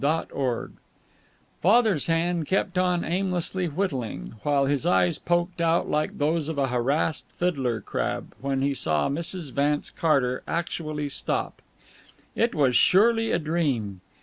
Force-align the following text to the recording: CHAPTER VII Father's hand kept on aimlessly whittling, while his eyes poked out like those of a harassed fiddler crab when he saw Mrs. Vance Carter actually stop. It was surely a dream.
CHAPTER 0.03 0.69
VII 0.71 0.77
Father's 1.61 2.07
hand 2.07 2.47
kept 2.47 2.75
on 2.79 3.03
aimlessly 3.05 3.67
whittling, 3.67 4.33
while 4.41 4.65
his 4.65 4.83
eyes 4.83 5.19
poked 5.19 5.61
out 5.61 5.87
like 5.91 6.17
those 6.17 6.49
of 6.49 6.57
a 6.57 6.69
harassed 6.69 7.35
fiddler 7.35 7.81
crab 7.81 8.33
when 8.41 8.63
he 8.63 8.73
saw 8.73 9.09
Mrs. 9.09 9.51
Vance 9.51 9.91
Carter 9.91 10.41
actually 10.47 11.09
stop. 11.09 11.61
It 12.35 12.55
was 12.55 12.75
surely 12.75 13.31
a 13.31 13.37
dream. 13.37 14.01